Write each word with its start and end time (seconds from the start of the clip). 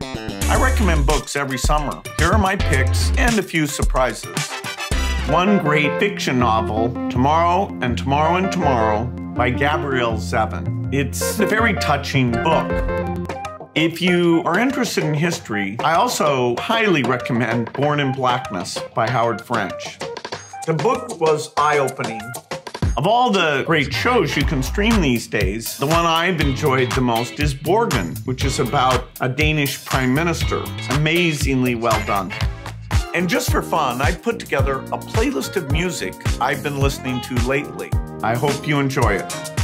I 0.00 0.58
recommend 0.62 1.06
books 1.06 1.36
every 1.36 1.58
summer. 1.58 2.00
Here 2.18 2.32
are 2.32 2.38
my 2.38 2.56
picks 2.56 3.10
and 3.18 3.38
a 3.38 3.42
few 3.42 3.66
surprises. 3.66 4.50
One 5.28 5.58
great 5.58 5.98
fiction 5.98 6.38
novel, 6.38 6.88
Tomorrow 7.10 7.76
and 7.82 7.96
Tomorrow 7.98 8.36
and 8.36 8.50
Tomorrow, 8.50 9.04
by 9.34 9.50
Gabrielle 9.50 10.16
Zevin. 10.16 10.92
It's 10.94 11.40
a 11.40 11.46
very 11.46 11.74
touching 11.74 12.32
book. 12.32 12.70
If 13.74 14.00
you 14.02 14.42
are 14.44 14.58
interested 14.58 15.04
in 15.04 15.14
history, 15.14 15.76
I 15.80 15.94
also 15.94 16.56
highly 16.56 17.02
recommend 17.02 17.72
Born 17.72 18.00
in 18.00 18.12
Blackness 18.12 18.78
by 18.94 19.08
Howard 19.10 19.42
French. 19.42 19.98
The 20.66 20.74
book 20.74 21.20
was 21.20 21.52
eye 21.56 21.78
opening. 21.78 22.20
Of 22.94 23.06
all 23.06 23.30
the 23.30 23.64
great 23.66 23.90
shows 23.90 24.36
you 24.36 24.44
can 24.44 24.62
stream 24.62 25.00
these 25.00 25.26
days, 25.26 25.78
the 25.78 25.86
one 25.86 26.04
I've 26.04 26.42
enjoyed 26.42 26.92
the 26.92 27.00
most 27.00 27.40
is 27.40 27.54
Borgen, 27.54 28.18
which 28.26 28.44
is 28.44 28.60
about 28.60 29.08
a 29.22 29.30
Danish 29.30 29.82
prime 29.86 30.12
minister. 30.12 30.62
Amazingly 30.90 31.74
well 31.74 32.04
done. 32.06 32.30
And 33.14 33.30
just 33.30 33.50
for 33.50 33.62
fun, 33.62 34.02
I 34.02 34.14
put 34.14 34.38
together 34.38 34.80
a 34.80 34.98
playlist 34.98 35.56
of 35.56 35.72
music 35.72 36.12
I've 36.38 36.62
been 36.62 36.80
listening 36.80 37.22
to 37.22 37.34
lately. 37.48 37.90
I 38.22 38.36
hope 38.36 38.68
you 38.68 38.78
enjoy 38.78 39.14
it. 39.14 39.61